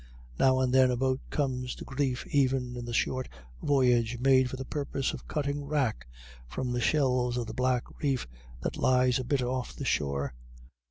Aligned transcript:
Now 0.39 0.59
and 0.61 0.73
then 0.73 0.89
a 0.89 0.97
boat 0.97 1.19
comes 1.29 1.75
to 1.75 1.85
grief 1.85 2.25
even 2.33 2.75
on 2.75 2.85
the 2.85 2.91
short 2.93 3.29
voyage 3.61 4.17
made 4.19 4.49
for 4.49 4.57
the 4.57 4.65
purpose 4.65 5.13
of 5.13 5.27
cutting 5.27 5.63
wrack 5.63 6.07
from 6.47 6.71
the 6.71 6.81
shelves 6.81 7.37
of 7.37 7.45
the 7.45 7.53
black 7.53 7.83
reef 8.01 8.27
that 8.61 8.77
lies 8.77 9.19
a 9.19 9.23
bit 9.23 9.43
off 9.43 9.75
the 9.75 9.85
shore. 9.85 10.33